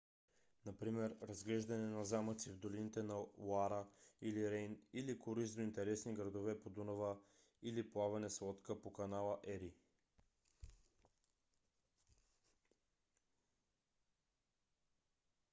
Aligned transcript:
например 0.65 1.15
разглеждане 1.21 1.87
на 1.89 2.05
замъци 2.05 2.49
в 2.49 2.57
долините 2.57 3.03
на 3.03 3.25
лоара 3.37 3.87
или 4.21 4.51
рейн 4.51 4.79
или 4.93 5.19
круиз 5.19 5.55
до 5.55 5.61
интересни 5.61 6.13
градове 6.13 6.59
по 6.59 6.69
дунава 6.69 7.17
или 7.61 7.91
плаване 7.91 8.29
с 8.29 8.41
лодка 8.41 8.81
по 8.81 8.93
канала 8.93 9.39
ери 9.47 9.73